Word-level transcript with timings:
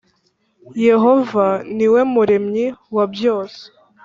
Yehova 0.87 1.45
niwe 1.75 2.01
muremyi 2.13 2.65
wabyose. 2.95 3.61